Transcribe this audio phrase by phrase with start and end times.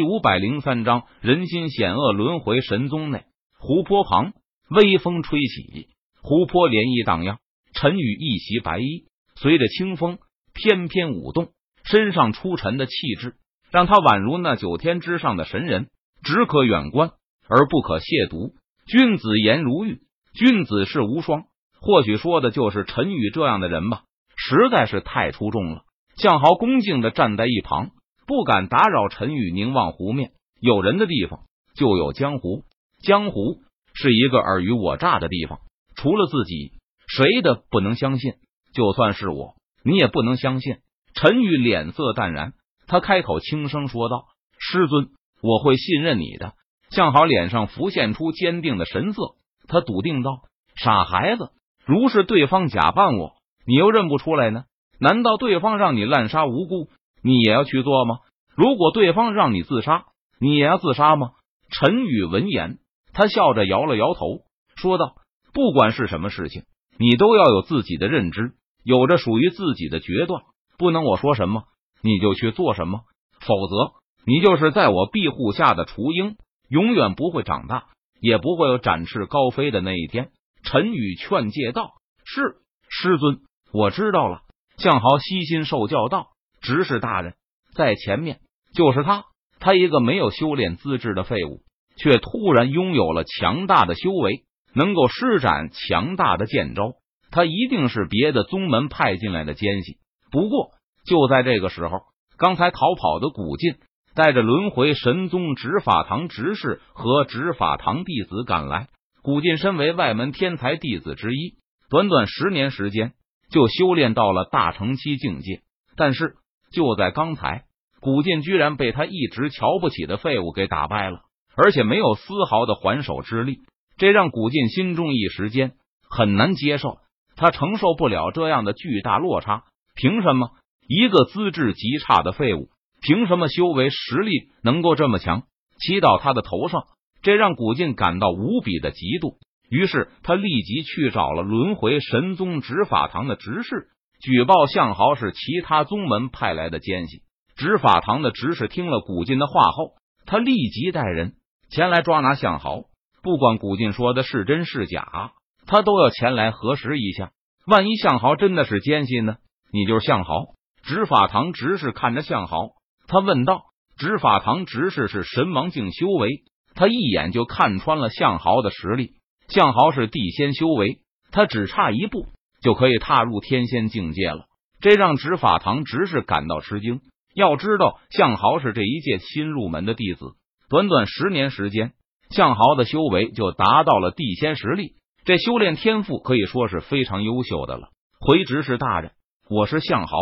[0.00, 2.12] 第五百零三章人心险恶。
[2.12, 3.24] 轮回神宗内，
[3.58, 4.32] 湖泊旁，
[4.70, 5.88] 微风吹起，
[6.22, 7.36] 湖泊涟漪荡漾。
[7.74, 9.04] 陈宇一袭白衣，
[9.36, 10.16] 随着清风
[10.54, 11.48] 翩翩舞动，
[11.84, 13.34] 身上出尘的气质，
[13.70, 15.90] 让他宛如那九天之上的神人，
[16.22, 17.10] 只可远观
[17.46, 18.54] 而不可亵渎。
[18.86, 20.00] 君子颜如玉，
[20.32, 21.42] 君子世无双。
[21.78, 24.04] 或许说的就是陈宇这样的人吧，
[24.34, 25.82] 实在是太出众了。
[26.16, 27.90] 向豪恭敬的站在一旁，
[28.30, 30.30] 不敢打扰陈宇凝望湖面。
[30.60, 31.40] 有人的地方
[31.74, 32.62] 就有江湖，
[33.02, 33.58] 江湖
[33.92, 35.58] 是一个尔虞我诈的地方，
[35.96, 36.74] 除了自己，
[37.08, 38.34] 谁的不能相信？
[38.72, 40.76] 就算是我，你也不能相信。
[41.12, 42.52] 陈宇脸色淡然，
[42.86, 44.26] 他开口轻声说道
[44.60, 45.08] ：“师尊，
[45.42, 46.52] 我会信任你的。”
[46.90, 49.22] 向好脸上浮现出坚定的神色，
[49.66, 50.42] 他笃定道
[50.80, 51.50] ：“傻孩子，
[51.84, 53.32] 如是对方假扮我，
[53.66, 54.66] 你又认不出来呢？”
[55.02, 56.90] 难道对方让你滥杀无辜，
[57.22, 58.18] 你也要去做吗？
[58.54, 60.04] 如果对方让你自杀，
[60.38, 61.30] 你也要自杀吗？
[61.70, 62.78] 陈宇闻言，
[63.12, 64.42] 他笑着摇了摇头，
[64.76, 65.16] 说道
[65.52, 66.64] ：“不管是什么事情，
[66.98, 70.42] 你都要有自己的认知，有着属于自己的决断，
[70.78, 71.64] 不能我说什么
[72.02, 73.02] 你就去做什么，
[73.40, 73.92] 否则
[74.26, 76.36] 你就是在我庇护下的雏鹰，
[76.68, 77.84] 永远不会长大，
[78.20, 80.30] 也不会有展翅高飞的那一天。”
[80.62, 81.92] 陈宇劝诫道
[82.24, 82.56] ：“是
[82.88, 83.40] 师尊，
[83.72, 84.42] 我知道了。”
[84.76, 86.28] 向豪悉心受教道
[86.60, 87.34] ：“执事大人
[87.74, 88.40] 在前面，
[88.74, 89.24] 就是他。
[89.58, 91.62] 他一个没有修炼资质的废物，
[91.96, 94.44] 却突然拥有了强大的修为，
[94.74, 96.92] 能够施展强大的剑招。
[97.30, 99.98] 他一定是别的宗门派进来的奸细。
[100.30, 100.70] 不过，
[101.06, 102.00] 就在这个时候，
[102.38, 103.74] 刚才逃跑的古晋
[104.14, 108.88] 带着轮回神宗执法堂执事和执法堂弟子赶来。
[109.22, 111.56] 古晋身为外门天才弟子之一，
[111.88, 113.12] 短短十年时间。”
[113.50, 115.62] 就修炼到了大成期境界，
[115.96, 116.36] 但是
[116.70, 117.64] 就在刚才，
[118.00, 121.20] 古剑居然被他一直瞧不起的废物给打败了，
[121.56, 123.58] 而且没有丝毫的还手之力，
[123.96, 125.72] 这让古剑心中一时间
[126.08, 126.98] 很难接受，
[127.36, 129.64] 他承受不了这样的巨大落差。
[129.94, 130.50] 凭什么
[130.88, 132.68] 一个资质极差的废物，
[133.02, 134.30] 凭什么修为实力
[134.62, 135.42] 能够这么强，
[135.78, 136.84] 骑到他的头上？
[137.22, 139.36] 这让古剑感到无比的嫉妒。
[139.68, 143.88] 于是他立即去找了轮回神宗执法堂的执事，
[144.20, 147.22] 举报向豪是其他宗门派来的奸细。
[147.56, 149.94] 执法堂的执事听了古晋的话后，
[150.26, 151.34] 他立即带人
[151.70, 152.82] 前来抓拿向豪。
[153.22, 155.32] 不管古晋说的是真是假，
[155.66, 157.32] 他都要前来核实一下。
[157.66, 159.36] 万一向豪真的是奸细呢？
[159.72, 160.54] 你就是向豪。
[160.82, 162.70] 执法堂执事看着向豪，
[163.06, 163.64] 他问道
[163.98, 166.44] ：“执法堂执事是神王境修为，
[166.74, 169.12] 他一眼就看穿了向豪的实力。”
[169.48, 171.00] 向豪是地仙修为，
[171.30, 172.26] 他只差一步
[172.60, 174.46] 就可以踏入天仙境界了，
[174.80, 177.00] 这让执法堂执事感到吃惊。
[177.34, 180.32] 要知道，向豪是这一届新入门的弟子，
[180.68, 181.92] 短短十年时间，
[182.30, 184.94] 向豪的修为就达到了地仙实力，
[185.24, 187.88] 这修炼天赋可以说是非常优秀的了。
[188.18, 189.12] 回执事大人，
[189.48, 190.16] 我是向豪。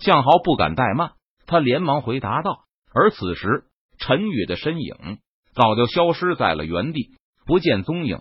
[0.00, 1.12] 向豪不敢怠慢，
[1.46, 2.64] 他连忙回答道。
[2.92, 3.64] 而此时，
[3.98, 5.18] 陈宇的身影
[5.54, 7.10] 早就消失在了原地，
[7.46, 8.18] 不见踪影。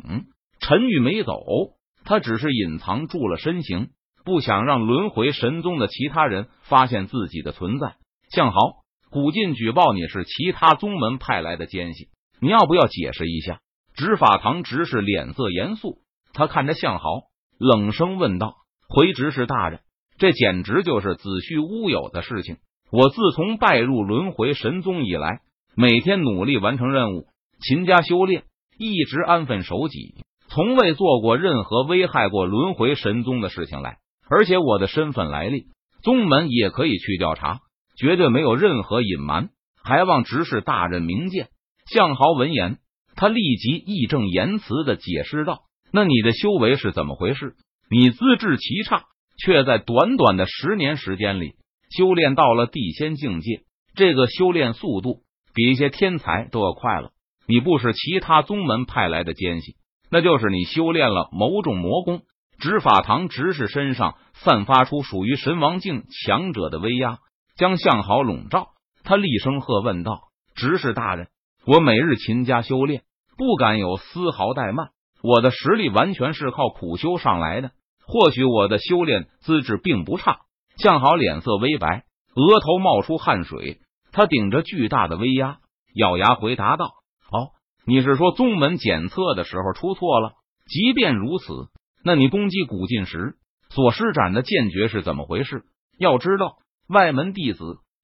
[0.60, 1.34] 陈宇没走，
[2.06, 3.90] 他只是隐藏住了身形，
[4.26, 7.96] 不想让轮回神宗的其他人发现自己的存在。
[8.30, 8.58] 向豪，
[9.10, 12.10] 古晋举报你是其他宗门派来的奸细，
[12.42, 13.60] 你要不要解释一下？
[13.96, 16.00] 执法堂执事脸色严肃，
[16.34, 17.06] 他看着向豪，
[17.60, 18.56] 冷声问道
[18.90, 19.82] ：“回执事大人，
[20.18, 22.58] 这简直就是子虚乌有的事情。
[22.92, 25.42] 我自从拜入轮回神宗以来，
[25.76, 27.28] 每天努力完成任务，
[27.62, 28.46] 勤加修炼，
[28.80, 30.16] 一直安分守己。”
[30.54, 33.98] 从未做过任何危害过轮回神宗的事情来，
[34.30, 35.66] 而且我的身份来历，
[36.04, 37.62] 宗门也可以去调查，
[37.98, 39.50] 绝对没有任何隐瞒，
[39.84, 41.48] 还望执事大人明鉴。
[41.92, 42.78] 向豪闻言，
[43.16, 47.56] 他立即义正言辞的解释道：“那你的修为是怎么回事？
[47.90, 49.06] 你资质奇差，
[49.44, 51.54] 却在短短的十年时间里
[51.98, 53.64] 修炼到了地仙境界，
[53.96, 55.22] 这个修炼速度
[55.56, 57.10] 比一些天才都要快了。
[57.48, 59.78] 你不是其他宗门派来的奸细。”
[60.14, 62.22] 那就是你修炼了某种魔功，
[62.60, 67.18] 执法堂执事身上散发出属于神王境强者的威压，
[67.58, 68.68] 将向豪笼罩。
[69.04, 70.20] 他厉声喝问道
[70.54, 71.30] ：“执事大人，
[71.66, 73.02] 我每日勤加修炼，
[73.40, 74.90] 不敢有丝毫怠慢。
[75.24, 77.72] 我的实力完全是靠苦修上来的。
[78.06, 80.42] 或许我的修炼资质并不差。”
[80.78, 82.04] 向豪脸色微白，
[82.36, 83.80] 额头冒出汗水，
[84.12, 85.58] 他顶着巨大的威压，
[85.96, 86.92] 咬牙回答道：“。”
[87.86, 90.34] 你是说宗门检测的时候出错了？
[90.66, 91.46] 即便如此，
[92.04, 93.36] 那你攻击古晋时
[93.70, 95.64] 所施展的剑诀是怎么回事？
[95.98, 96.58] 要知道，
[96.88, 97.60] 外门弟子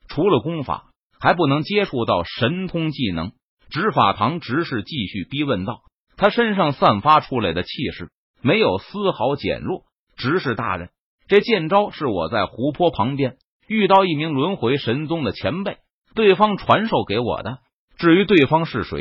[0.07, 3.31] 除了功法，还不能接触到神通技能。
[3.69, 5.81] 执法堂执事继续逼问道
[6.17, 8.09] ：“他身上散发出来的气势
[8.41, 9.83] 没有丝毫减弱。
[10.17, 10.89] 执事大人，
[11.27, 13.37] 这剑招是我在湖泊旁边
[13.67, 15.77] 遇到一名轮回神宗的前辈，
[16.15, 17.59] 对方传授给我的。
[17.97, 18.99] 至于对方是谁，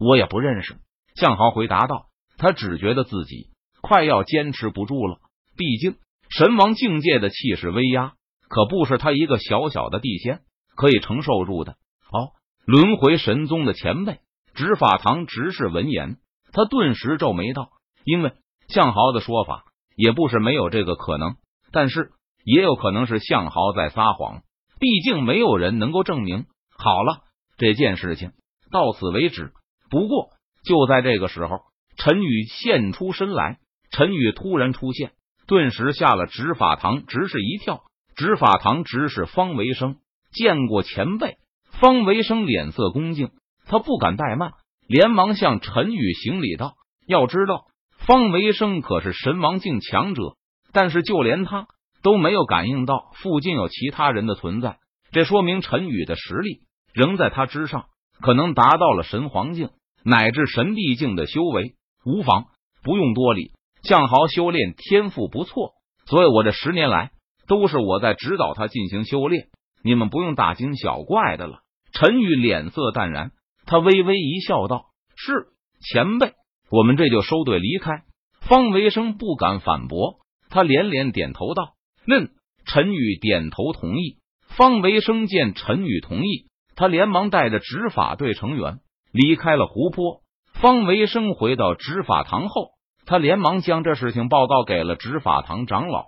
[0.00, 0.76] 我也不认识。”
[1.14, 2.06] 向豪回答道
[2.38, 3.50] ：“他只觉得自己
[3.80, 5.18] 快要坚持不住了。
[5.56, 5.96] 毕竟
[6.30, 8.14] 神王境界的气势威压，
[8.48, 10.40] 可不是他一个小小的地仙
[10.74, 11.76] 可以承受住的。”
[12.10, 12.32] 哦。
[12.66, 14.18] 轮回神宗的前辈
[14.54, 16.18] 执法堂执事闻言，
[16.52, 17.70] 他顿时皱眉道
[18.04, 18.32] ：“因为
[18.68, 19.64] 向豪的说法
[19.96, 21.36] 也不是没有这个可能，
[21.72, 22.12] 但是
[22.44, 24.42] 也有可能是向豪在撒谎。
[24.78, 26.44] 毕竟没有人能够证明。
[26.76, 27.24] 好了，
[27.56, 28.32] 这件事情
[28.70, 29.52] 到此为止。
[29.90, 30.30] 不过
[30.64, 31.60] 就在这个时候，
[31.96, 33.58] 陈宇现出身来。
[33.90, 35.10] 陈宇突然出现，
[35.48, 37.82] 顿时吓了执法堂执事一跳。
[38.14, 39.96] 执法堂执事方维生
[40.32, 41.38] 见过前辈。
[41.80, 43.30] 方维生脸色恭敬，
[43.66, 44.52] 他不敢怠慢，
[44.86, 46.74] 连忙向陈宇行礼道
[47.06, 47.64] ：“要知道，
[48.06, 50.36] 方维生可是神王境强者，
[50.72, 51.66] 但是就连他
[52.02, 54.78] 都没有感应到附近有其他人的存在，
[55.10, 56.60] 这说明陈宇的实力
[56.92, 57.86] 仍在他之上，
[58.20, 59.70] 可能达到了神皇境
[60.04, 61.74] 乃至神帝境的修为。
[62.04, 62.46] 无妨，
[62.82, 63.52] 不用多礼。
[63.82, 65.72] 向豪修炼天赋不错，
[66.06, 67.10] 所以我这十年来
[67.46, 69.48] 都是我在指导他进行修炼，
[69.82, 71.60] 你们不用大惊小怪的了。”
[71.92, 73.32] 陈宇脸色淡然，
[73.66, 74.86] 他微微一笑，道
[75.16, 75.48] ：“是
[75.80, 76.34] 前辈，
[76.70, 78.02] 我们这就收队离开。”
[78.40, 81.74] 方维生不敢反驳，他连连点头道
[82.06, 82.30] ：“嗯。”
[82.66, 84.18] 陈宇点头同意。
[84.46, 88.80] 方维生见陈宇同意，他连忙带着执法队成员
[89.12, 90.20] 离开了湖泊。
[90.54, 92.70] 方维生回到执法堂后，
[93.06, 96.04] 他连忙将这事情报告给了执法堂长老。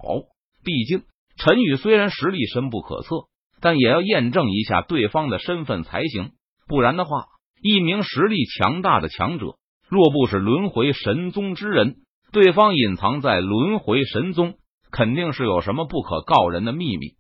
[0.65, 1.03] 毕竟，
[1.37, 3.27] 陈宇虽然实力深不可测。
[3.65, 6.33] 但也要验证一下对方的身份才行，
[6.67, 7.27] 不然的话，
[7.63, 9.55] 一名实力强大的强者，
[9.89, 11.99] 若不是轮回神宗之人，
[12.33, 14.55] 对方隐藏在轮回神宗，
[14.91, 17.11] 肯定是有什么不可告人的秘密。